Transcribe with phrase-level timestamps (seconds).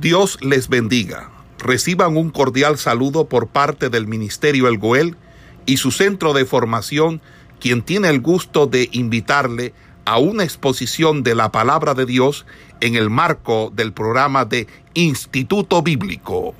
[0.00, 1.30] Dios les bendiga.
[1.58, 5.16] Reciban un cordial saludo por parte del Ministerio El Goel
[5.64, 7.22] y su centro de formación,
[7.60, 9.72] quien tiene el gusto de invitarle
[10.04, 12.44] a una exposición de la palabra de Dios
[12.82, 16.54] en el marco del programa de Instituto Bíblico.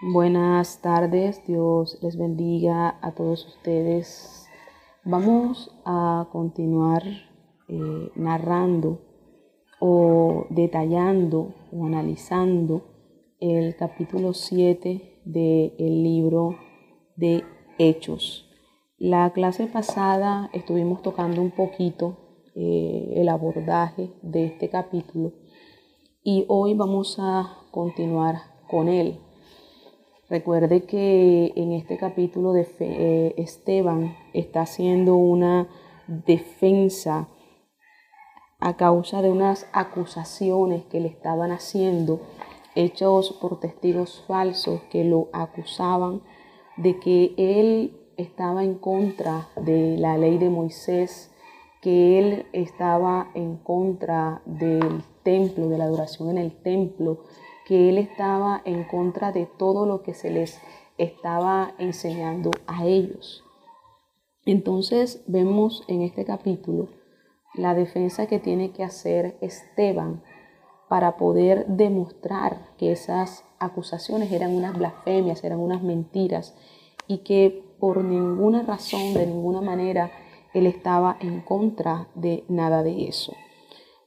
[0.00, 4.46] Buenas tardes, Dios les bendiga a todos ustedes.
[5.04, 7.02] Vamos a continuar
[7.68, 9.00] eh, narrando
[9.80, 12.82] o detallando analizando
[13.40, 16.56] el capítulo 7 del libro
[17.16, 17.44] de
[17.78, 18.48] Hechos.
[18.98, 22.18] La clase pasada estuvimos tocando un poquito
[22.54, 25.32] eh, el abordaje de este capítulo
[26.22, 28.36] y hoy vamos a continuar
[28.68, 29.18] con él.
[30.28, 35.68] Recuerde que en este capítulo de eh, Esteban está haciendo una
[36.06, 37.28] defensa
[38.62, 42.20] a causa de unas acusaciones que le estaban haciendo,
[42.76, 46.22] hechos por testigos falsos que lo acusaban
[46.76, 51.34] de que él estaba en contra de la ley de Moisés,
[51.80, 57.24] que él estaba en contra del templo, de la adoración en el templo,
[57.66, 60.60] que él estaba en contra de todo lo que se les
[60.98, 63.44] estaba enseñando a ellos.
[64.46, 67.01] Entonces vemos en este capítulo
[67.54, 70.22] la defensa que tiene que hacer Esteban
[70.88, 76.54] para poder demostrar que esas acusaciones eran unas blasfemias, eran unas mentiras
[77.06, 80.10] y que por ninguna razón, de ninguna manera,
[80.54, 83.32] él estaba en contra de nada de eso.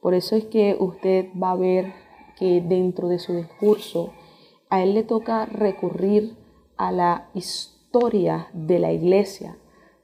[0.00, 1.92] Por eso es que usted va a ver
[2.38, 4.12] que dentro de su discurso
[4.70, 6.36] a él le toca recurrir
[6.76, 9.58] a la historia de la iglesia,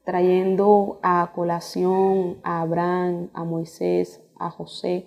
[0.05, 5.06] trayendo a colación a Abraham, a Moisés, a José,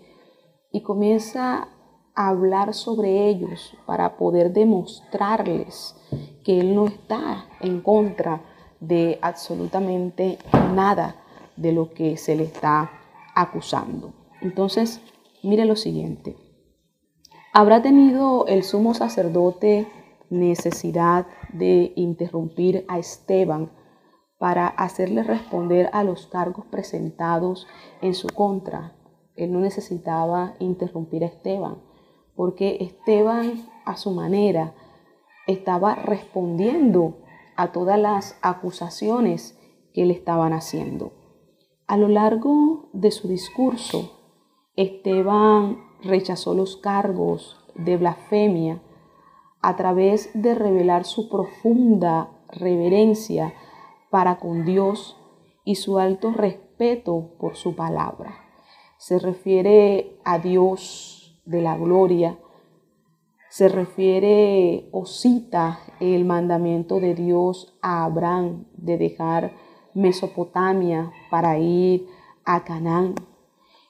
[0.72, 1.70] y comienza
[2.16, 5.96] a hablar sobre ellos para poder demostrarles
[6.44, 8.42] que Él no está en contra
[8.80, 10.38] de absolutamente
[10.74, 11.18] nada
[11.58, 12.92] de lo que se le está
[13.36, 14.14] acusando.
[14.42, 15.02] Entonces,
[15.44, 16.38] mire lo siguiente.
[17.54, 19.88] ¿Habrá tenido el sumo sacerdote
[20.30, 23.72] necesidad de interrumpir a Esteban
[24.38, 27.68] para hacerle responder a los cargos presentados
[28.02, 28.94] en su contra.
[29.36, 31.82] Él no necesitaba interrumpir a Esteban,
[32.36, 34.74] porque Esteban a su manera
[35.48, 37.20] estaba respondiendo
[37.56, 39.58] a todas las acusaciones
[39.94, 41.14] que le estaban haciendo.
[41.88, 44.12] A lo largo de su discurso,
[44.76, 48.82] Esteban rechazó los cargos de blasfemia
[49.62, 53.54] a través de revelar su profunda reverencia
[54.16, 55.18] para con Dios
[55.66, 58.46] y su alto respeto por su palabra.
[58.98, 62.40] Se refiere a Dios de la gloria,
[63.50, 69.52] se refiere o cita el mandamiento de Dios a Abraham de dejar
[69.94, 72.08] Mesopotamia para ir
[72.46, 73.16] a Canaán.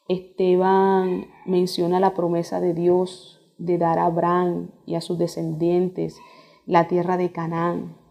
[0.08, 6.18] Esteban menciona la promesa de Dios de dar a Abraham y a sus descendientes
[6.66, 8.05] la tierra de Canaán.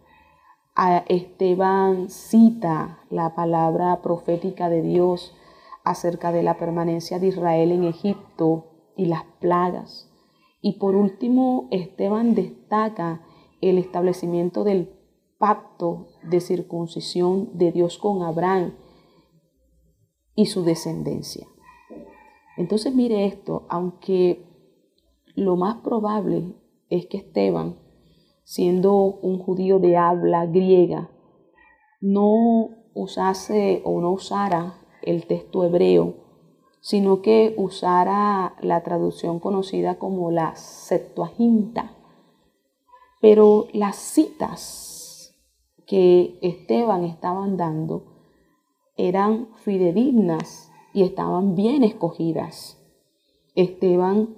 [0.76, 5.34] Esteban cita la palabra profética de Dios
[5.84, 10.10] acerca de la permanencia de Israel en Egipto y las plagas.
[10.60, 13.20] Y por último, Esteban destaca
[13.60, 14.90] el establecimiento del
[15.38, 18.74] pacto de circuncisión de Dios con Abraham
[20.34, 21.46] y su descendencia.
[22.56, 24.46] Entonces mire esto, aunque
[25.34, 26.54] lo más probable
[26.88, 27.83] es que Esteban
[28.44, 31.10] siendo un judío de habla griega,
[32.00, 36.14] no usase o no usara el texto hebreo,
[36.80, 41.96] sino que usara la traducción conocida como la Septuaginta.
[43.20, 45.34] Pero las citas
[45.86, 48.14] que Esteban estaban dando
[48.96, 52.78] eran fidedignas y estaban bien escogidas.
[53.54, 54.36] Esteban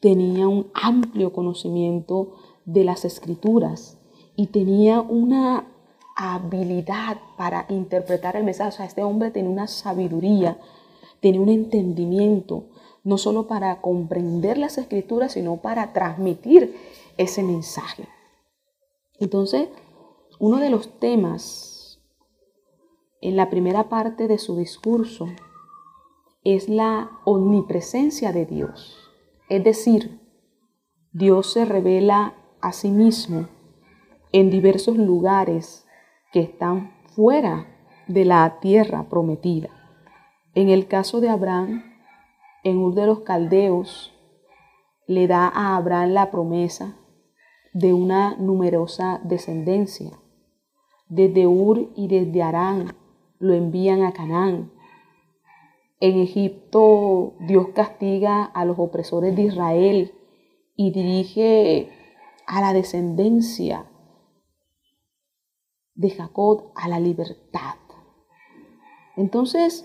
[0.00, 2.34] tenía un amplio conocimiento
[2.68, 3.96] de las escrituras
[4.36, 5.66] y tenía una
[6.14, 8.68] habilidad para interpretar el mensaje.
[8.68, 10.58] O sea, este hombre tenía una sabiduría,
[11.20, 12.66] tenía un entendimiento,
[13.04, 16.76] no solo para comprender las escrituras, sino para transmitir
[17.16, 18.06] ese mensaje.
[19.18, 19.68] Entonces,
[20.38, 22.00] uno de los temas
[23.22, 25.26] en la primera parte de su discurso
[26.44, 28.98] es la omnipresencia de Dios.
[29.48, 30.20] Es decir,
[31.12, 33.48] Dios se revela Asimismo,
[34.32, 35.86] en diversos lugares
[36.32, 37.66] que están fuera
[38.08, 39.68] de la tierra prometida.
[40.54, 41.84] En el caso de Abraham,
[42.64, 44.12] en Ur de los Caldeos,
[45.06, 46.96] le da a Abraham la promesa
[47.72, 50.18] de una numerosa descendencia.
[51.08, 52.96] Desde Ur y desde Arán
[53.38, 54.72] lo envían a Canaán.
[56.00, 60.12] En Egipto Dios castiga a los opresores de Israel
[60.76, 61.90] y dirige
[62.48, 63.84] a la descendencia
[65.94, 67.76] de Jacob a la libertad.
[69.16, 69.84] Entonces,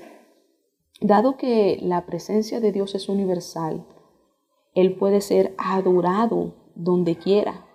[1.02, 3.86] dado que la presencia de Dios es universal,
[4.76, 7.66] Él puede ser adorado donde quiera.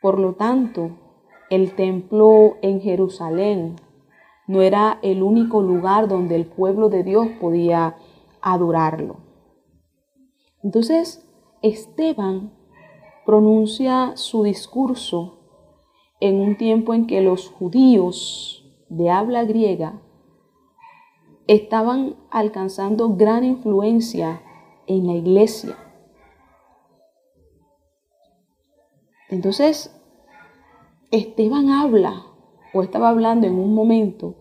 [0.00, 0.96] Por lo tanto,
[1.50, 3.76] el templo en Jerusalén
[4.46, 7.96] no era el único lugar donde el pueblo de Dios podía
[8.40, 9.18] adorarlo.
[10.62, 11.28] Entonces,
[11.60, 12.57] Esteban
[13.28, 15.40] pronuncia su discurso
[16.18, 20.00] en un tiempo en que los judíos de habla griega
[21.46, 24.40] estaban alcanzando gran influencia
[24.86, 25.76] en la iglesia.
[29.28, 29.94] Entonces,
[31.10, 32.24] Esteban habla
[32.72, 34.36] o estaba hablando en un momento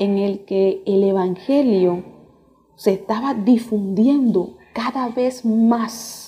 [0.00, 2.02] en el que el Evangelio
[2.74, 6.23] se estaba difundiendo cada vez más.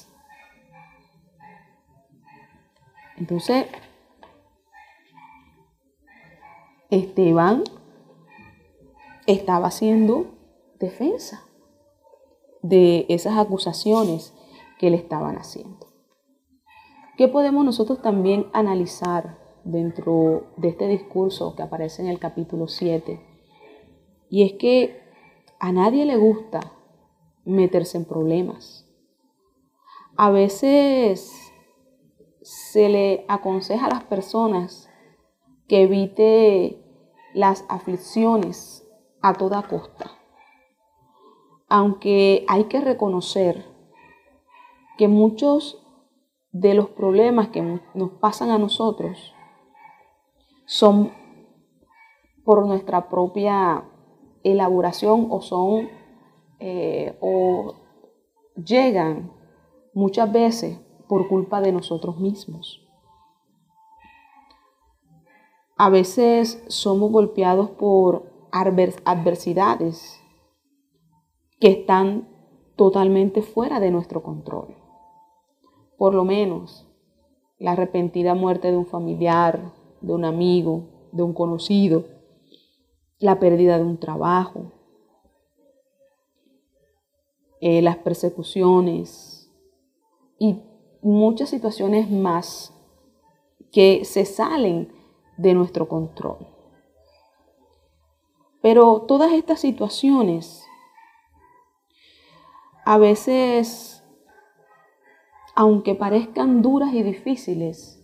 [3.18, 3.66] Entonces,
[6.90, 7.64] Esteban
[9.26, 10.34] estaba haciendo
[10.78, 11.42] defensa
[12.62, 14.34] de esas acusaciones
[14.78, 15.86] que le estaban haciendo.
[17.16, 23.20] ¿Qué podemos nosotros también analizar dentro de este discurso que aparece en el capítulo 7?
[24.28, 25.00] Y es que
[25.58, 26.60] a nadie le gusta
[27.44, 28.86] meterse en problemas.
[30.16, 31.45] A veces
[32.46, 34.88] se le aconseja a las personas
[35.66, 36.81] que evite
[37.34, 38.88] las aflicciones
[39.20, 40.12] a toda costa.
[41.69, 43.64] Aunque hay que reconocer
[44.96, 45.84] que muchos
[46.52, 49.34] de los problemas que nos pasan a nosotros
[50.66, 51.12] son
[52.44, 53.82] por nuestra propia
[54.44, 55.90] elaboración o son
[56.60, 57.75] eh, o
[58.54, 59.32] llegan
[59.94, 62.82] muchas veces por culpa de nosotros mismos.
[65.76, 70.20] A veces somos golpeados por adversidades
[71.60, 72.28] que están
[72.76, 74.74] totalmente fuera de nuestro control.
[75.98, 76.86] Por lo menos
[77.58, 82.04] la repentina muerte de un familiar, de un amigo, de un conocido,
[83.18, 84.72] la pérdida de un trabajo,
[87.60, 89.50] eh, las persecuciones
[90.38, 90.60] y
[91.06, 92.74] muchas situaciones más
[93.72, 94.92] que se salen
[95.36, 96.46] de nuestro control.
[98.60, 100.64] Pero todas estas situaciones
[102.84, 104.04] a veces,
[105.54, 108.02] aunque parezcan duras y difíciles,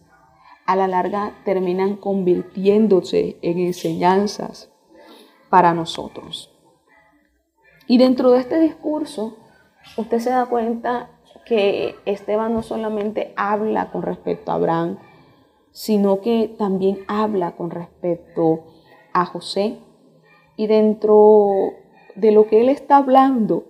[0.66, 4.72] a la larga terminan convirtiéndose en enseñanzas
[5.50, 6.52] para nosotros.
[7.86, 9.36] Y dentro de este discurso,
[9.96, 11.11] usted se da cuenta
[11.44, 14.98] que Esteban no solamente habla con respecto a Abraham,
[15.70, 18.64] sino que también habla con respecto
[19.12, 19.78] a José.
[20.56, 21.72] Y dentro
[22.14, 23.64] de lo que él está hablando,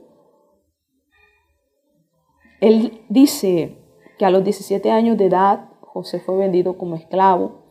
[2.60, 3.78] él dice
[4.18, 7.62] que a los 17 años de edad José fue vendido como esclavo,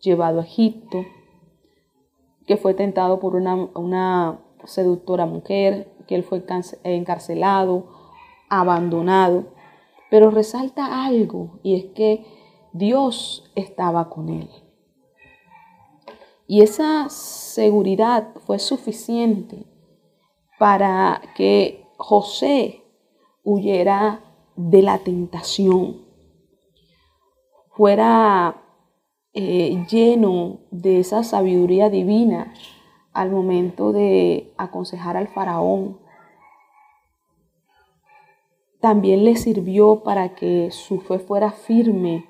[0.00, 1.04] llevado a Egipto,
[2.46, 6.42] que fue tentado por una, una seductora mujer, que él fue
[6.84, 7.99] encarcelado,
[8.50, 9.46] abandonado.
[10.10, 12.26] Pero resalta algo y es que
[12.72, 14.50] Dios estaba con él.
[16.46, 19.64] Y esa seguridad fue suficiente
[20.58, 22.82] para que José
[23.44, 24.24] huyera
[24.56, 26.04] de la tentación,
[27.70, 28.62] fuera
[29.32, 32.52] eh, lleno de esa sabiduría divina
[33.12, 35.99] al momento de aconsejar al faraón.
[38.80, 42.26] También le sirvió para que su fe fuera firme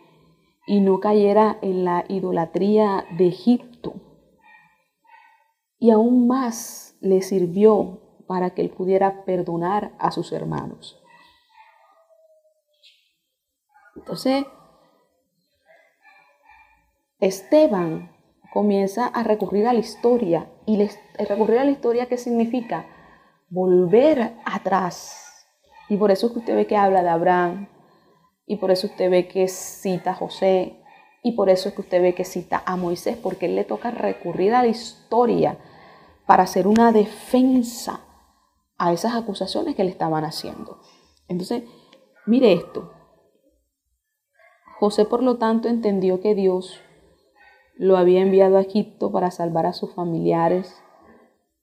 [0.67, 3.95] y no cayera en la idolatría de Egipto.
[5.79, 11.01] Y aún más le sirvió para que él pudiera perdonar a sus hermanos.
[13.97, 14.45] Entonces,
[17.21, 18.11] Esteban
[18.53, 20.51] comienza a recurrir a la historia.
[20.67, 20.89] ¿Y
[21.29, 22.87] recurrir a la historia qué significa?
[23.49, 25.20] Volver atrás.
[25.91, 27.69] Y por eso es que usted ve que habla de Abraham,
[28.47, 30.83] y por eso usted ve que cita a José.
[31.23, 33.91] Y por eso es que usted ve que cita a Moisés, porque él le toca
[33.91, 35.59] recurrir a la historia
[36.27, 38.01] para hacer una defensa
[38.79, 40.81] a esas acusaciones que le estaban haciendo.
[41.29, 41.65] Entonces,
[42.31, 42.93] Mire esto.
[44.79, 46.81] José, por lo tanto, entendió que Dios
[47.75, 50.81] lo había enviado a Egipto para salvar a sus familiares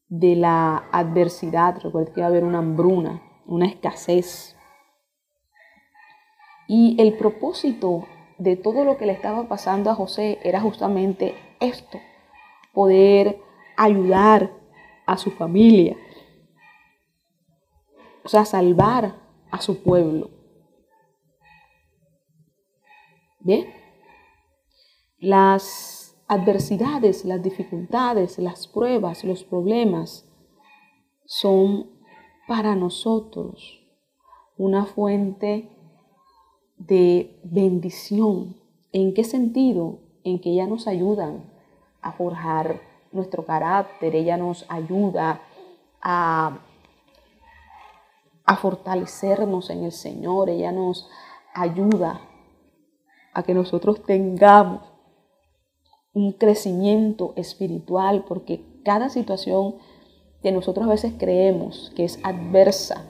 [0.10, 1.80] de la adversidad.
[1.82, 4.56] Recuerda que iba a haber una hambruna, una escasez.
[6.68, 8.06] Y el propósito
[8.38, 12.00] de todo lo que le estaba pasando a José era justamente esto,
[12.74, 13.42] poder
[13.78, 14.52] ayudar
[15.06, 15.96] a su familia,
[18.24, 19.16] o sea, salvar
[19.50, 20.30] a su pueblo.
[23.40, 23.74] ¿Bien?
[25.18, 30.30] Las adversidades, las dificultades, las pruebas, los problemas
[31.26, 31.97] son
[32.48, 33.80] para nosotros
[34.58, 35.70] una fuente
[36.78, 38.56] de bendición.
[38.92, 40.00] ¿En qué sentido?
[40.24, 41.44] En que ellas nos ayudan
[42.02, 45.42] a forjar nuestro carácter, ella nos ayuda
[46.02, 46.60] a,
[48.46, 51.10] a fortalecernos en el Señor, ella nos
[51.54, 52.22] ayuda
[53.34, 54.82] a que nosotros tengamos
[56.14, 59.76] un crecimiento espiritual, porque cada situación
[60.48, 63.06] que nosotros a veces creemos que es adversa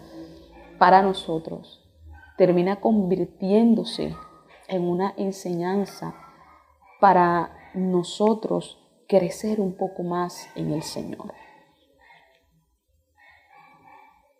[0.79, 1.87] para nosotros,
[2.35, 4.15] termina convirtiéndose
[4.67, 6.15] en una enseñanza
[6.99, 11.31] para nosotros crecer un poco más en el Señor.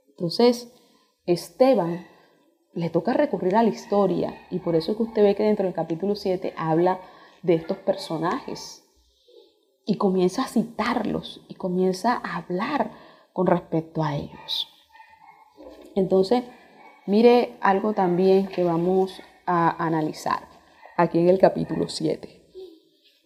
[0.10, 0.74] Entonces,
[1.28, 2.08] Esteban
[2.74, 5.66] le toca recurrir a la historia y por eso es que usted ve que dentro
[5.66, 7.00] del capítulo 7 habla
[7.44, 8.87] de estos personajes
[9.88, 12.92] y comienza a citarlos y comienza a hablar
[13.34, 14.68] con respecto a ellos.
[15.96, 16.44] Entonces,
[17.08, 20.46] Mire algo también que vamos a analizar
[20.98, 22.28] aquí en el capítulo 7.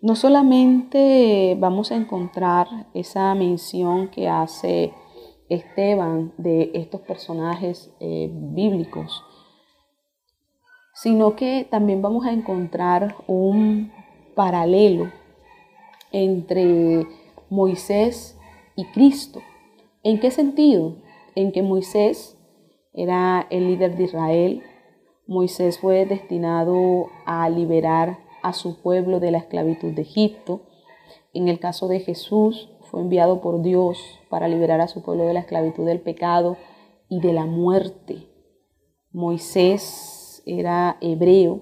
[0.03, 4.94] No solamente vamos a encontrar esa mención que hace
[5.50, 9.24] Esteban de estos personajes eh, bíblicos,
[10.94, 13.91] sino que también vamos a encontrar un
[14.36, 15.12] paralelo
[16.12, 17.08] entre
[17.50, 18.38] Moisés
[18.75, 19.41] y Cristo.
[20.03, 20.98] ¿En qué sentido?
[21.36, 22.38] En que Moisés
[22.94, 24.63] era el líder de Israel.
[25.27, 30.68] Moisés fue destinado a liberar a su pueblo de la esclavitud de Egipto.
[31.34, 35.34] En el caso de Jesús, fue enviado por Dios para liberar a su pueblo de
[35.34, 36.58] la esclavitud del pecado
[37.08, 38.27] y de la muerte.
[39.12, 41.62] Moisés era hebreo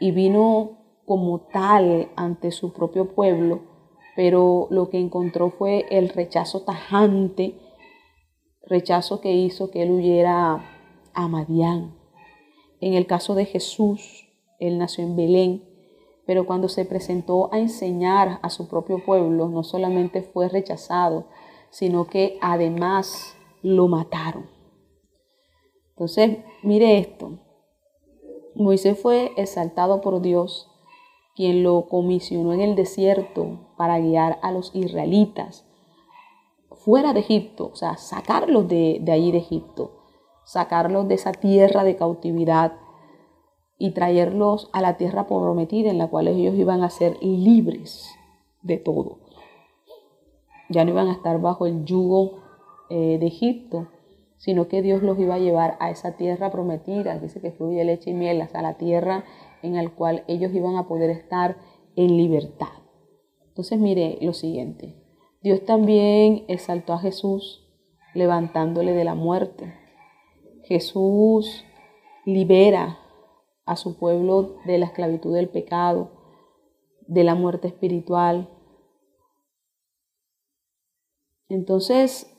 [0.00, 3.75] y vino como tal ante su propio pueblo,
[4.16, 7.54] pero lo que encontró fue el rechazo tajante
[8.66, 10.64] rechazo que hizo que él huyera
[11.14, 11.94] a Madián.
[12.80, 15.64] En el caso de Jesús, él nació en Belén,
[16.26, 21.28] pero cuando se presentó a enseñar a su propio pueblo, no solamente fue rechazado,
[21.70, 24.50] sino que además lo mataron.
[25.90, 27.38] Entonces, mire esto.
[28.54, 30.68] Moisés fue exaltado por Dios,
[31.36, 35.66] quien lo comisionó en el desierto para guiar a los israelitas
[36.70, 40.02] fuera de Egipto, o sea, sacarlos de, de allí de Egipto,
[40.44, 42.74] sacarlos de esa tierra de cautividad
[43.78, 48.08] y traerlos a la tierra prometida en la cual ellos iban a ser libres
[48.62, 49.18] de todo.
[50.70, 52.38] Ya no iban a estar bajo el yugo
[52.88, 53.88] eh, de Egipto,
[54.38, 58.10] sino que Dios los iba a llevar a esa tierra prometida, dice que fluye leche
[58.10, 59.24] y miel, a la tierra
[59.66, 61.56] en la cual ellos iban a poder estar
[61.96, 62.68] en libertad.
[63.48, 64.94] Entonces mire lo siguiente,
[65.42, 67.66] Dios también exaltó a Jesús
[68.14, 69.74] levantándole de la muerte.
[70.64, 71.64] Jesús
[72.24, 72.98] libera
[73.64, 76.10] a su pueblo de la esclavitud del pecado,
[77.06, 78.48] de la muerte espiritual.
[81.48, 82.32] Entonces,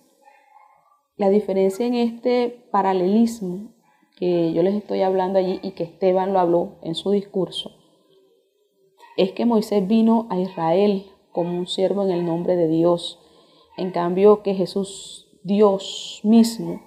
[1.16, 3.77] la diferencia en este paralelismo
[4.18, 7.72] que yo les estoy hablando allí y que Esteban lo habló en su discurso,
[9.16, 13.20] es que Moisés vino a Israel como un siervo en el nombre de Dios.
[13.78, 16.82] En cambio que Jesús, Dios mismo,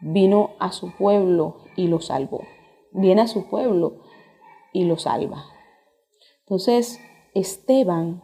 [0.00, 2.42] vino a su pueblo y lo salvó.
[2.92, 4.02] Viene a su pueblo
[4.72, 5.46] y lo salva.
[6.40, 7.00] Entonces,
[7.34, 8.22] Esteban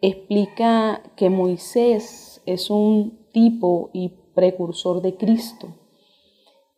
[0.00, 5.81] explica que Moisés es un tipo y precursor de Cristo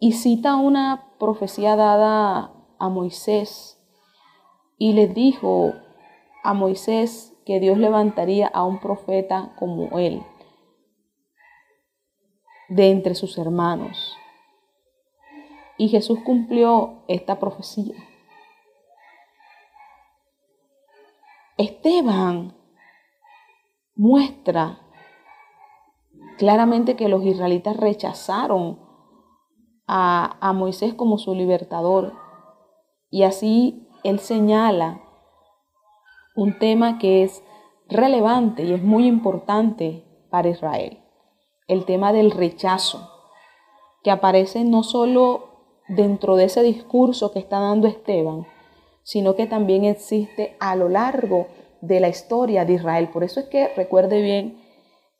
[0.05, 3.83] y cita una profecía dada a Moisés
[4.77, 5.73] y le dijo
[6.43, 10.23] a Moisés que Dios levantaría a un profeta como él
[12.69, 14.15] de entre sus hermanos.
[15.79, 17.95] Y Jesús cumplió esta profecía.
[21.57, 22.55] Esteban
[23.95, 24.81] muestra
[26.37, 28.85] claramente que los israelitas rechazaron
[29.87, 32.13] a, a Moisés como su libertador.
[33.11, 35.01] Y así él señala
[36.37, 37.43] un tema que es
[37.89, 40.99] relevante y es muy importante para Israel,
[41.69, 43.09] el tema del rechazo,
[44.03, 45.55] que aparece no solo
[45.89, 48.47] dentro de ese discurso que está dando Esteban,
[49.03, 51.47] sino que también existe a lo largo
[51.81, 53.11] de la historia de Israel.
[53.13, 54.63] Por eso es que recuerde bien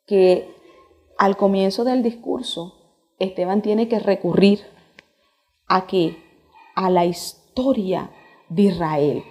[0.07, 0.53] que
[1.17, 2.84] al comienzo del discurso,
[3.19, 4.61] Esteban tiene que recurrir
[5.67, 6.17] a qué?
[6.75, 8.11] A la historia
[8.49, 9.23] de Israel,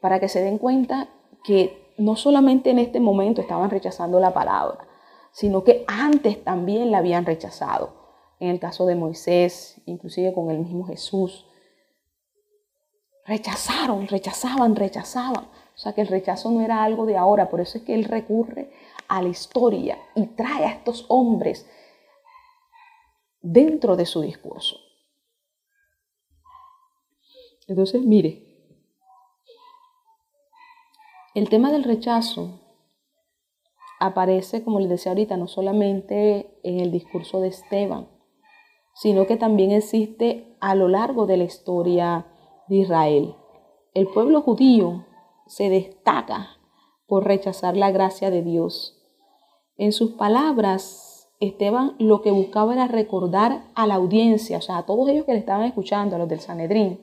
[0.00, 1.08] para que se den cuenta
[1.44, 4.86] que no solamente en este momento estaban rechazando la palabra,
[5.32, 7.96] sino que antes también la habían rechazado.
[8.40, 11.46] En el caso de Moisés, inclusive con el mismo Jesús,
[13.26, 15.44] rechazaron, rechazaban, rechazaban.
[15.44, 18.04] O sea que el rechazo no era algo de ahora, por eso es que él
[18.04, 18.72] recurre
[19.06, 21.66] a la historia y trae a estos hombres
[23.52, 24.76] dentro de su discurso.
[27.66, 28.44] Entonces, mire,
[31.34, 32.60] el tema del rechazo
[34.00, 38.08] aparece, como les decía ahorita, no solamente en el discurso de Esteban,
[38.94, 42.26] sino que también existe a lo largo de la historia
[42.68, 43.34] de Israel.
[43.94, 45.06] El pueblo judío
[45.46, 46.58] se destaca
[47.06, 49.02] por rechazar la gracia de Dios.
[49.76, 51.07] En sus palabras,
[51.40, 55.32] Esteban lo que buscaba era recordar a la audiencia, o sea, a todos ellos que
[55.32, 57.00] le estaban escuchando, a los del Sanedrín,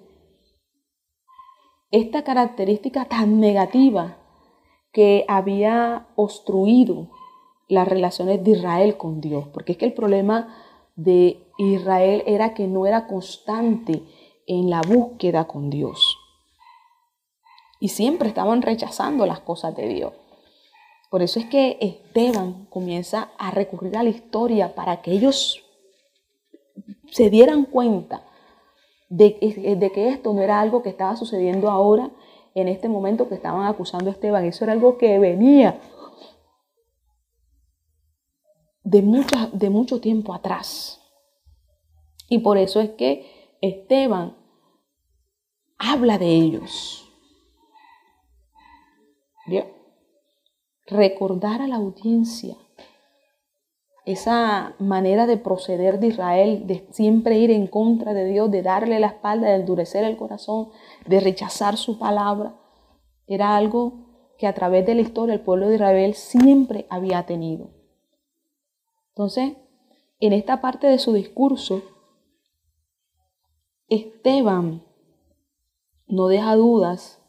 [1.92, 4.18] esta característica tan negativa
[4.92, 7.10] que había obstruido
[7.68, 10.54] las relaciones de Israel con Dios, porque es que el problema
[10.96, 14.04] de Israel era que no era constante
[14.48, 16.18] en la búsqueda con Dios.
[17.80, 20.14] Y siempre estaban rechazando las cosas de Dios.
[21.10, 25.64] Por eso es que Esteban comienza a recurrir a la historia para que ellos
[27.12, 28.26] se dieran cuenta
[29.10, 29.38] de,
[29.94, 32.12] que esto no era algo que estaba sucediendo ahora,
[32.54, 34.46] en este momento que estaban acusando a Esteban.
[34.46, 35.80] Eso era algo que venía
[38.84, 39.02] de,
[39.54, 41.02] de mucho tiempo atrás.
[42.30, 44.36] Y por eso es que Esteban
[45.78, 47.10] habla de ellos.
[49.48, 49.75] ¿Vio?
[50.88, 52.56] Recordar a la audiencia
[54.06, 59.00] esa manera de proceder de Israel, de siempre ir en contra de Dios, de darle
[59.00, 60.70] la espalda, de endurecer el corazón,
[61.08, 62.56] de rechazar su palabra,
[63.28, 64.06] era algo
[64.38, 67.72] que a través de la historia el pueblo de Israel siempre había tenido.
[69.10, 69.54] Entonces,
[70.20, 71.82] en esta parte de su discurso,
[73.88, 74.84] Esteban
[76.08, 77.22] no deja dudas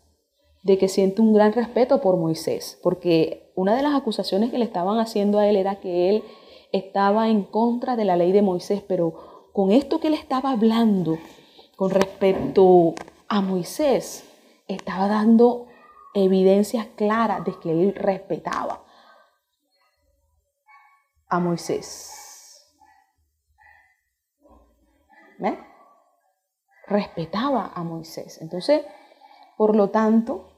[0.67, 4.65] de que siente un gran respeto por Moisés, porque una de las acusaciones que le
[4.65, 6.25] estaban haciendo a él era que él
[6.73, 11.19] estaba en contra de la ley de Moisés, pero con esto que él estaba hablando
[11.77, 12.97] con respecto
[13.29, 14.25] a Moisés,
[14.67, 15.69] estaba dando
[16.15, 18.83] evidencias claras de que él respetaba
[21.29, 22.75] a Moisés.
[25.39, 25.57] ¿Ve?
[26.89, 28.43] Respetaba a Moisés.
[28.43, 28.85] Entonces,
[29.57, 30.56] por lo tanto,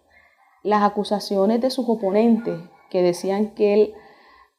[0.62, 3.94] las acusaciones de sus oponentes que decían que él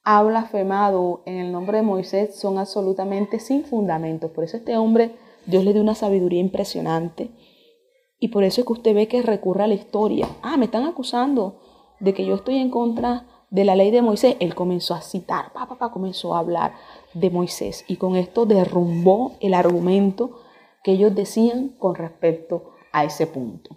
[0.02, 4.30] ha blasfemado en el nombre de Moisés son absolutamente sin fundamentos.
[4.30, 5.14] Por eso este hombre,
[5.46, 7.30] Dios le dio una sabiduría impresionante.
[8.18, 10.28] Y por eso es que usted ve que recurre a la historia.
[10.42, 11.60] Ah, me están acusando
[12.00, 14.36] de que yo estoy en contra de la ley de Moisés.
[14.40, 16.74] Él comenzó a citar, papá, papá, comenzó a hablar
[17.14, 17.84] de Moisés.
[17.88, 20.40] Y con esto derrumbó el argumento
[20.82, 23.76] que ellos decían con respecto a ese punto.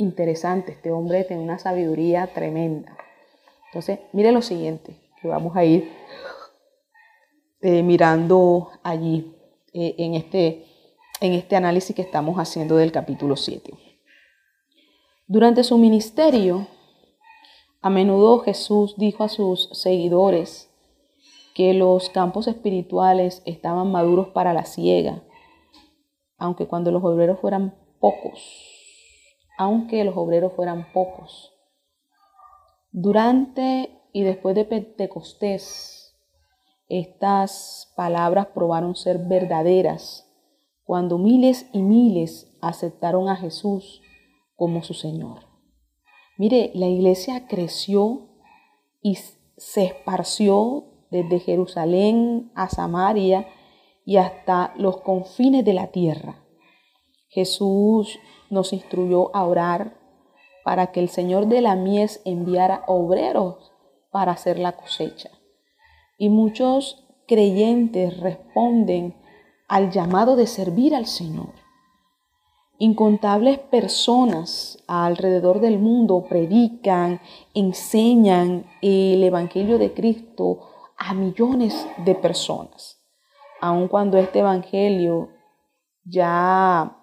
[0.00, 2.96] Interesante, este hombre tiene una sabiduría tremenda.
[3.66, 5.92] Entonces, mire lo siguiente, que vamos a ir
[7.60, 9.36] eh, mirando allí
[9.74, 10.64] eh, en, este,
[11.20, 13.74] en este análisis que estamos haciendo del capítulo 7.
[15.26, 16.66] Durante su ministerio,
[17.82, 20.70] a menudo Jesús dijo a sus seguidores
[21.54, 25.22] que los campos espirituales estaban maduros para la siega,
[26.38, 28.69] aunque cuando los obreros fueran pocos,
[29.60, 31.52] aunque los obreros fueran pocos.
[32.92, 36.16] Durante y después de Pentecostés,
[36.88, 40.26] estas palabras probaron ser verdaderas
[40.82, 44.00] cuando miles y miles aceptaron a Jesús
[44.56, 45.40] como su Señor.
[46.38, 48.30] Mire, la iglesia creció
[49.02, 49.18] y
[49.58, 53.46] se esparció desde Jerusalén a Samaria
[54.06, 56.46] y hasta los confines de la tierra.
[57.28, 58.18] Jesús
[58.50, 59.94] nos instruyó a orar
[60.64, 63.72] para que el Señor de la mies enviara obreros
[64.10, 65.30] para hacer la cosecha.
[66.18, 69.14] Y muchos creyentes responden
[69.68, 71.54] al llamado de servir al Señor.
[72.78, 77.20] Incontables personas alrededor del mundo predican,
[77.54, 83.00] enseñan el Evangelio de Cristo a millones de personas,
[83.60, 85.28] aun cuando este Evangelio
[86.04, 86.99] ya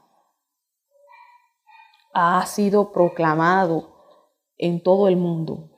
[2.20, 3.90] ha sido proclamado
[4.58, 5.70] en todo el mundo.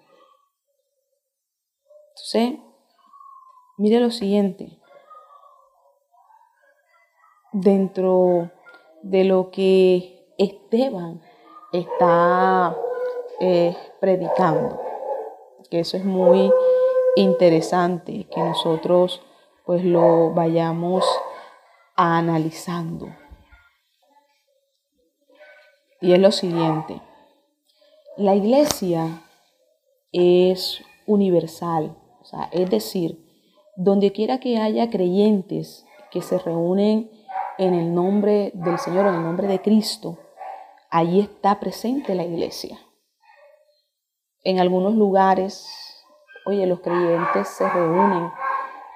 [2.12, 2.62] Entonces,
[3.78, 4.80] mire lo siguiente.
[7.52, 8.52] Dentro
[9.02, 11.22] de lo que Esteban
[11.74, 12.74] está
[13.42, 14.80] eh, predicando,
[15.70, 16.54] que eso es muy
[17.18, 19.22] interesante, que nosotros
[19.66, 21.04] pues lo vayamos
[21.98, 23.10] analizando.
[26.02, 27.02] Y es lo siguiente,
[28.16, 29.22] la iglesia
[30.12, 33.26] es universal, o sea, es decir,
[33.76, 37.10] donde quiera que haya creyentes que se reúnen
[37.58, 40.18] en el nombre del Señor, en el nombre de Cristo,
[40.90, 42.80] allí está presente la iglesia.
[44.44, 45.68] En algunos lugares,
[46.46, 48.32] oye, los creyentes se reúnen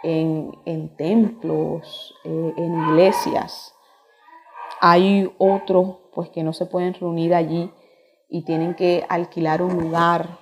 [0.04, 3.74] en, templos, eh, en iglesias.
[4.86, 7.72] Hay otros, pues, que no se pueden reunir allí
[8.28, 10.40] y tienen que alquilar un lugar.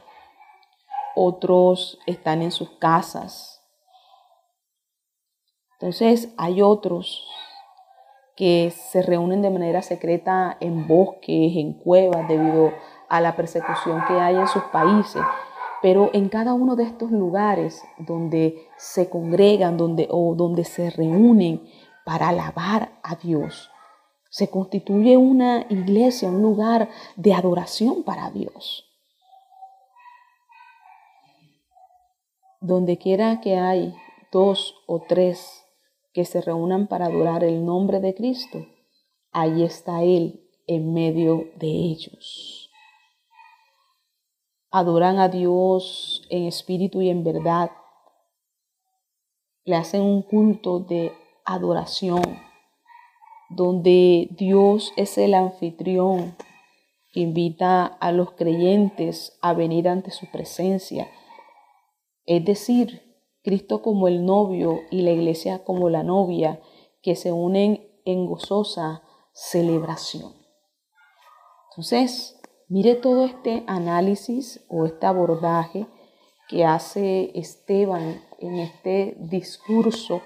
[1.16, 3.62] Otros están en sus casas.
[5.74, 7.24] Entonces, hay otros
[8.36, 12.74] que se reúnen de manera secreta en bosques, en cuevas, debido
[13.10, 15.22] a la persecución que hay en sus países.
[15.84, 21.70] Pero en cada uno de estos lugares donde se congregan donde, o donde se reúnen
[22.04, 23.71] para alabar a Dios,
[24.32, 28.86] se constituye una iglesia, un lugar de adoración para Dios.
[32.62, 33.94] Donde quiera que hay
[34.32, 35.66] dos o tres
[36.14, 38.66] que se reúnan para adorar el nombre de Cristo,
[39.34, 42.70] ahí está Él en medio de ellos.
[44.72, 47.72] Adoran a Dios en espíritu y en verdad.
[49.66, 51.12] Le hacen un culto de
[51.44, 52.51] adoración,
[53.56, 56.36] donde Dios es el anfitrión
[57.12, 61.10] que invita a los creyentes a venir ante su presencia.
[62.26, 63.02] Es decir,
[63.44, 66.62] Cristo como el novio y la iglesia como la novia,
[67.02, 69.02] que se unen en gozosa
[69.34, 70.34] celebración.
[71.72, 75.88] Entonces, mire todo este análisis o este abordaje
[76.48, 80.22] que hace Esteban en este discurso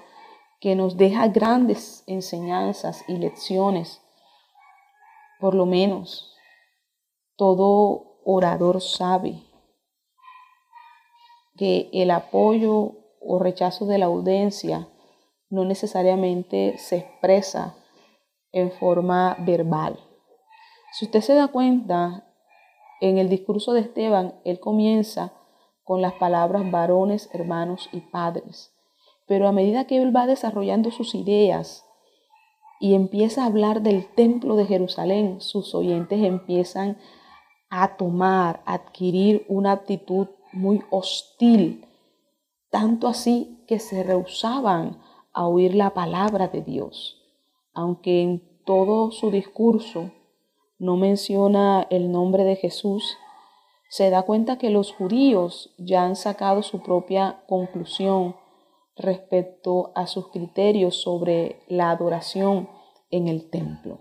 [0.60, 4.02] que nos deja grandes enseñanzas y lecciones.
[5.38, 6.34] Por lo menos,
[7.36, 9.42] todo orador sabe
[11.56, 14.88] que el apoyo o rechazo de la audiencia
[15.48, 17.76] no necesariamente se expresa
[18.52, 19.98] en forma verbal.
[20.92, 22.26] Si usted se da cuenta,
[23.00, 25.32] en el discurso de Esteban, él comienza
[25.84, 28.75] con las palabras varones, hermanos y padres.
[29.26, 31.84] Pero a medida que él va desarrollando sus ideas
[32.80, 36.98] y empieza a hablar del templo de Jerusalén, sus oyentes empiezan
[37.70, 41.86] a tomar, a adquirir una actitud muy hostil
[42.70, 45.00] tanto así que se rehusaban
[45.32, 47.22] a oír la palabra de Dios,
[47.72, 50.10] aunque en todo su discurso
[50.78, 53.16] no menciona el nombre de Jesús,
[53.88, 58.36] se da cuenta que los judíos ya han sacado su propia conclusión
[58.96, 62.68] respecto a sus criterios sobre la adoración
[63.10, 64.00] en el templo.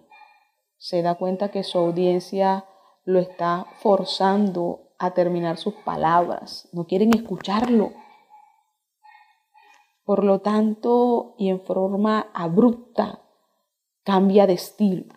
[0.77, 2.65] Se da cuenta que su audiencia
[3.03, 7.91] lo está forzando a terminar sus palabras, no quieren escucharlo
[10.05, 13.21] por lo tanto, y en forma abrupta,
[14.03, 15.15] cambia de estilo.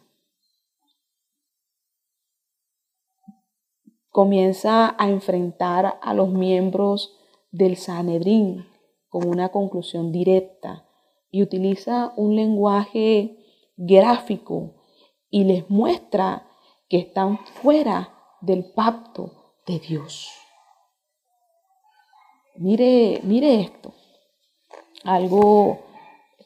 [4.08, 7.14] Comienza a enfrentar a los miembros
[7.50, 8.66] del Sanedrín
[9.08, 10.86] con una conclusión directa
[11.30, 13.36] y utiliza un lenguaje
[13.76, 14.74] gráfico
[15.30, 16.46] y les muestra
[16.88, 20.30] que están fuera del pacto de Dios.
[22.56, 23.92] Mire, mire esto
[25.04, 25.80] algo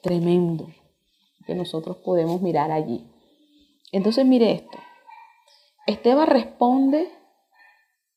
[0.01, 0.67] tremendo
[1.45, 3.05] que nosotros podemos mirar allí.
[3.91, 4.77] Entonces mire esto.
[5.85, 7.09] Esteban responde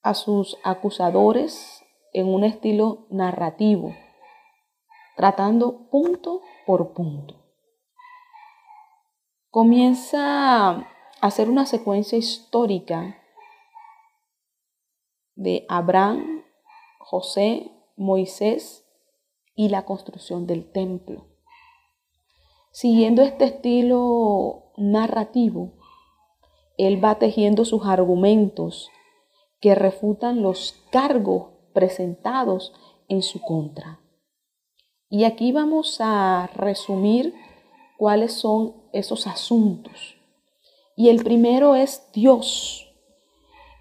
[0.02, 1.82] a sus acusadores
[2.12, 3.96] en un estilo narrativo,
[5.16, 7.42] tratando punto por punto.
[9.50, 10.86] Comienza a
[11.22, 13.16] hacer una secuencia histórica
[15.34, 16.44] de Abraham,
[16.98, 18.86] José, Moisés
[19.54, 21.28] y la construcción del templo.
[22.70, 25.72] Siguiendo este estilo narrativo,
[26.76, 28.90] él va tejiendo sus argumentos
[29.60, 32.74] que refutan los cargos presentados
[33.08, 34.00] en su contra.
[35.08, 37.32] Y aquí vamos a resumir
[37.96, 40.16] cuáles son esos asuntos.
[40.96, 42.92] Y el primero es Dios.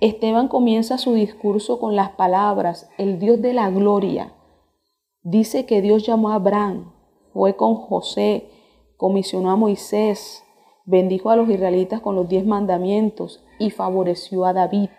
[0.01, 4.33] Esteban comienza su discurso con las palabras, el Dios de la gloria.
[5.23, 6.93] Dice que Dios llamó a Abraham,
[7.33, 8.47] fue con José,
[8.97, 10.43] comisionó a Moisés,
[10.85, 14.89] bendijo a los israelitas con los diez mandamientos y favoreció a David.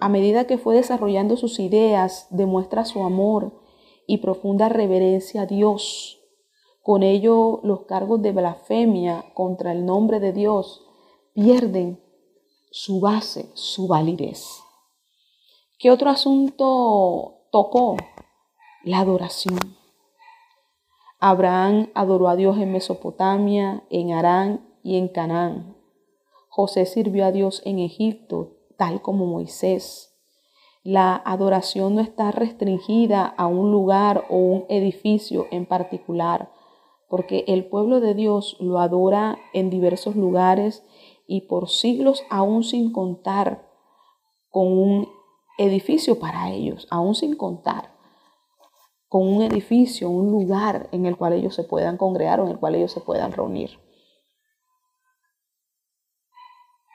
[0.00, 3.63] A medida que fue desarrollando sus ideas, demuestra su amor
[4.06, 6.20] y profunda reverencia a Dios.
[6.82, 10.82] Con ello, los cargos de blasfemia contra el nombre de Dios
[11.32, 12.02] pierden
[12.70, 14.60] su base, su validez.
[15.78, 17.96] ¿Qué otro asunto tocó?
[18.82, 19.58] La adoración.
[21.20, 25.76] Abraham adoró a Dios en Mesopotamia, en Arán y en Canaán.
[26.48, 30.13] José sirvió a Dios en Egipto, tal como Moisés.
[30.84, 36.52] La adoración no está restringida a un lugar o un edificio en particular,
[37.08, 40.84] porque el pueblo de Dios lo adora en diversos lugares
[41.26, 43.66] y por siglos aún sin contar
[44.50, 45.08] con un
[45.56, 47.94] edificio para ellos, aún sin contar
[49.08, 52.58] con un edificio, un lugar en el cual ellos se puedan congregar o en el
[52.58, 53.78] cual ellos se puedan reunir.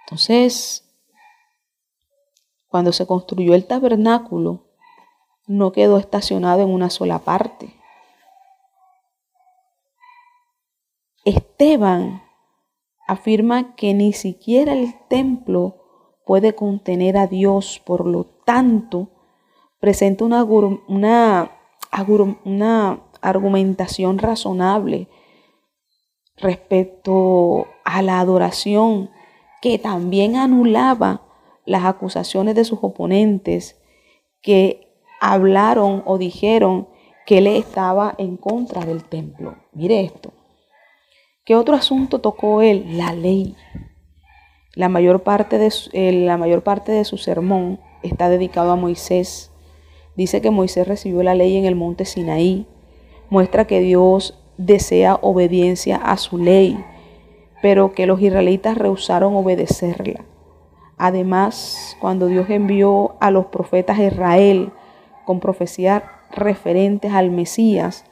[0.05, 0.88] Entonces,
[2.69, 4.65] cuando se construyó el tabernáculo,
[5.47, 7.73] no quedó estacionado en una sola parte.
[11.25, 12.21] Esteban
[13.07, 15.77] afirma que ni siquiera el templo
[16.25, 19.09] puede contener a Dios, por lo tanto,
[19.79, 21.51] presenta una, una,
[22.45, 25.07] una argumentación razonable
[26.37, 29.09] respecto a la adoración
[29.61, 31.28] que también anulaba
[31.65, 33.79] las acusaciones de sus oponentes
[34.41, 36.87] que hablaron o dijeron
[37.25, 39.55] que él estaba en contra del templo.
[39.73, 40.33] Mire esto.
[41.45, 42.97] ¿Qué otro asunto tocó él?
[42.97, 43.55] La ley.
[44.75, 49.51] La mayor parte de, eh, la mayor parte de su sermón está dedicado a Moisés.
[50.15, 52.67] Dice que Moisés recibió la ley en el monte Sinaí.
[53.29, 56.83] Muestra que Dios desea obediencia a su ley,
[57.61, 60.25] pero que los israelitas rehusaron obedecerla.
[60.99, 64.73] Además, cuando Dios envió a los profetas a Israel
[65.25, 68.03] con profecías referentes al Mesías,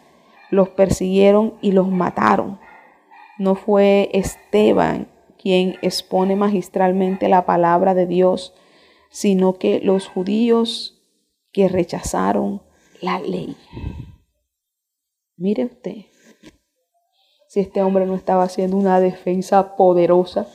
[0.52, 2.60] los persiguieron y los mataron.
[3.38, 8.54] No fue Esteban quien expone magistralmente la palabra de Dios,
[9.10, 11.04] sino que los judíos
[11.52, 12.62] que rechazaron
[13.02, 13.58] la ley.
[15.36, 16.06] Mire usted,
[17.50, 20.47] si este hombre no estaba haciendo una defensa poderosa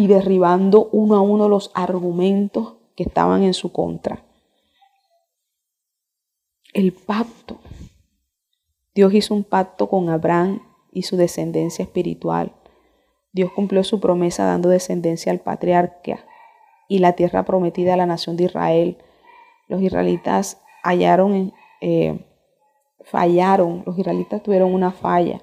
[0.00, 4.24] y derribando uno a uno los argumentos que estaban en su contra.
[6.72, 7.58] El pacto.
[8.94, 12.54] Dios hizo un pacto con Abraham y su descendencia espiritual.
[13.32, 16.24] Dios cumplió su promesa dando descendencia al patriarca
[16.88, 18.96] y la tierra prometida a la nación de Israel.
[19.68, 22.24] Los israelitas hallaron, eh,
[23.02, 25.42] fallaron, los israelitas tuvieron una falla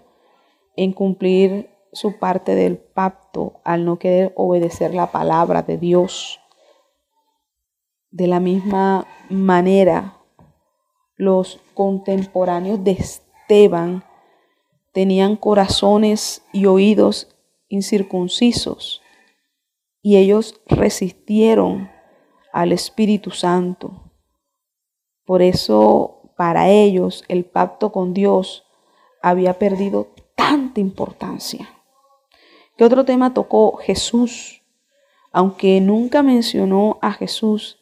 [0.75, 6.39] en cumplir su parte del pacto al no querer obedecer la palabra de Dios.
[8.11, 10.17] De la misma manera,
[11.15, 14.03] los contemporáneos de Esteban
[14.93, 17.35] tenían corazones y oídos
[17.69, 19.01] incircuncisos
[20.01, 21.91] y ellos resistieron
[22.53, 24.11] al Espíritu Santo.
[25.25, 28.65] Por eso para ellos el pacto con Dios
[29.21, 31.76] había perdido tanta importancia.
[32.77, 34.61] ¿Qué otro tema tocó Jesús?
[35.31, 37.79] Aunque nunca mencionó a Jesús,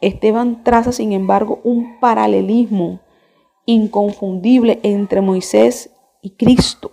[0.00, 3.00] Esteban traza sin embargo un paralelismo
[3.64, 5.90] inconfundible entre Moisés
[6.22, 6.92] y Cristo.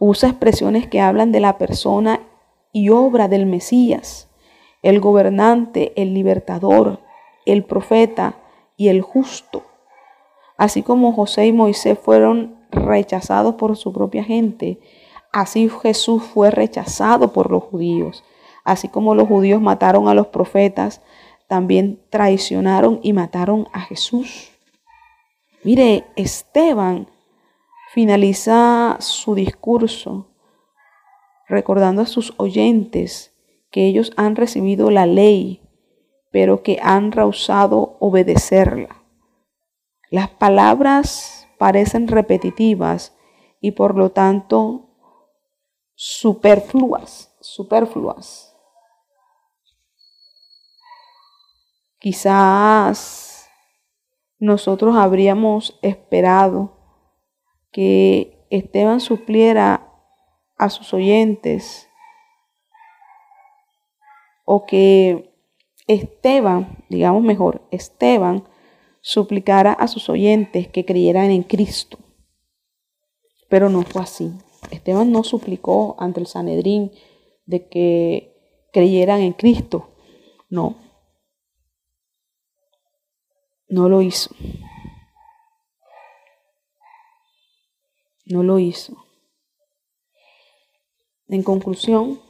[0.00, 2.18] Usa expresiones que hablan de la persona
[2.72, 4.28] y obra del Mesías,
[4.82, 6.98] el gobernante, el libertador,
[7.46, 8.40] el profeta
[8.76, 9.62] y el justo.
[10.56, 14.80] Así como José y Moisés fueron rechazados por su propia gente,
[15.34, 18.22] así Jesús fue rechazado por los judíos.
[18.62, 21.02] Así como los judíos mataron a los profetas,
[21.48, 24.52] también traicionaron y mataron a Jesús.
[25.64, 27.08] Mire, Esteban
[27.92, 30.28] finaliza su discurso
[31.48, 33.34] recordando a sus oyentes
[33.72, 35.62] que ellos han recibido la ley,
[36.30, 39.02] pero que han rehusado obedecerla.
[40.10, 43.16] Las palabras parecen repetitivas
[43.60, 44.83] y por lo tanto
[45.94, 48.54] superfluas, superfluas.
[51.98, 53.48] Quizás
[54.38, 56.76] nosotros habríamos esperado
[57.72, 59.90] que Esteban supliera
[60.56, 61.88] a sus oyentes
[64.44, 65.34] o que
[65.86, 68.44] Esteban, digamos mejor, Esteban
[69.00, 71.98] suplicara a sus oyentes que creyeran en Cristo.
[73.48, 74.32] Pero no fue así.
[74.70, 76.92] Esteban no suplicó ante el Sanedrín
[77.46, 79.90] de que creyeran en Cristo.
[80.50, 80.76] No.
[83.68, 84.34] No lo hizo.
[88.26, 89.04] No lo hizo.
[91.28, 92.20] En conclusión,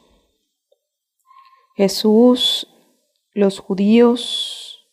[1.77, 2.69] Jesús,
[3.33, 4.89] los judíos,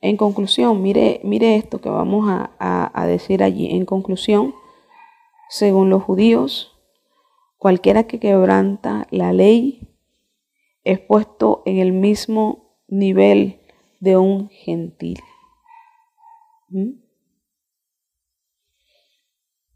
[0.00, 3.74] en conclusión, mire, mire esto que vamos a, a decir allí.
[3.74, 4.54] En conclusión,
[5.48, 6.72] según los judíos,
[7.58, 9.88] cualquiera que quebranta la ley
[10.84, 13.60] es puesto en el mismo nivel
[14.00, 15.20] de un gentil.
[16.68, 16.92] ¿Mm?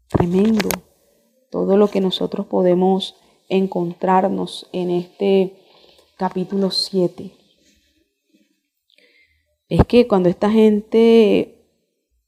[0.07, 0.69] Tremendo
[1.49, 3.15] todo lo que nosotros podemos
[3.49, 5.57] encontrarnos en este
[6.17, 7.31] capítulo 7.
[9.67, 11.65] Es que cuando esta gente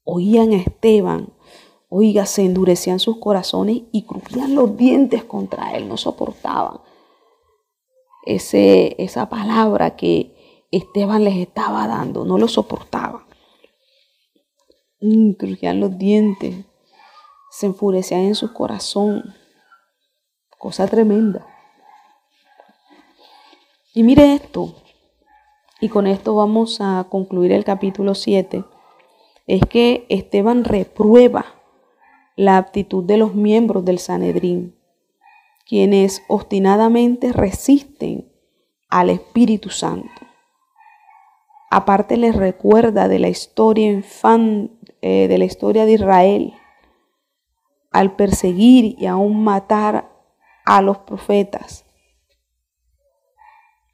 [0.02, 1.33] oían a Esteban,
[1.96, 6.80] oiga, se endurecían sus corazones y crujían los dientes contra él, no soportaban
[8.24, 13.22] ese, esa palabra que Esteban les estaba dando, no lo soportaban.
[15.00, 16.64] Mm, crujían los dientes,
[17.50, 19.34] se enfurecían en su corazón.
[20.58, 21.46] Cosa tremenda.
[23.92, 24.74] Y mire esto,
[25.80, 28.64] y con esto vamos a concluir el capítulo 7,
[29.46, 31.53] es que Esteban reprueba
[32.36, 34.76] la aptitud de los miembros del Sanedrín,
[35.66, 38.32] quienes obstinadamente resisten
[38.88, 40.08] al Espíritu Santo.
[41.70, 46.54] Aparte les recuerda de la historia infan, eh, de la historia de Israel,
[47.90, 50.10] al perseguir y aún matar
[50.64, 51.84] a los profetas.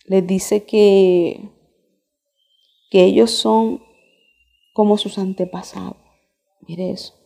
[0.04, 1.50] Les dice que,
[2.90, 3.82] que ellos son
[4.72, 5.96] como sus antepasados.
[6.66, 7.19] Mire eso.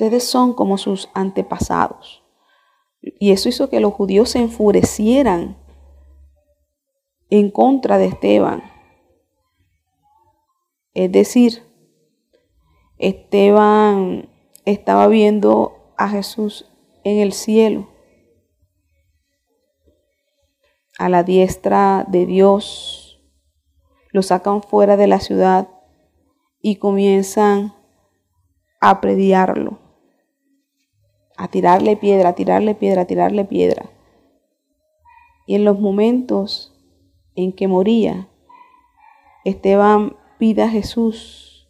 [0.00, 2.24] Ustedes son como sus antepasados.
[3.02, 5.58] Y eso hizo que los judíos se enfurecieran
[7.28, 8.62] en contra de Esteban.
[10.94, 11.64] Es decir,
[12.96, 14.30] Esteban
[14.64, 16.64] estaba viendo a Jesús
[17.04, 17.90] en el cielo,
[20.98, 23.20] a la diestra de Dios,
[24.12, 25.68] lo sacan fuera de la ciudad
[26.62, 27.74] y comienzan
[28.80, 29.89] a prediarlo,
[31.40, 33.88] a tirarle piedra, a tirarle piedra, a tirarle piedra.
[35.46, 36.70] Y en los momentos
[37.34, 38.28] en que moría,
[39.46, 41.66] Esteban pide a Jesús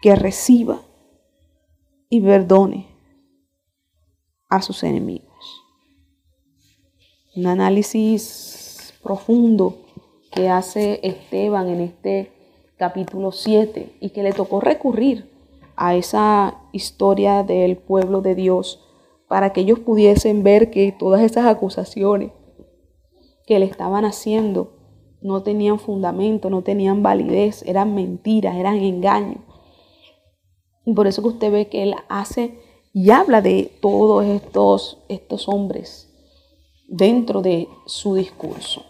[0.00, 0.82] que reciba
[2.08, 2.86] y perdone
[4.48, 5.64] a sus enemigos.
[7.34, 9.80] Un análisis profundo
[10.30, 12.30] que hace Esteban en este
[12.76, 15.28] capítulo 7 y que le tocó recurrir
[15.80, 18.84] a esa historia del pueblo de Dios
[19.28, 22.32] para que ellos pudiesen ver que todas esas acusaciones
[23.46, 24.74] que le estaban haciendo
[25.22, 29.38] no tenían fundamento, no tenían validez, eran mentiras, eran engaños.
[30.84, 32.58] Y por eso que usted ve que él hace
[32.92, 36.12] y habla de todos estos, estos hombres
[36.88, 38.89] dentro de su discurso.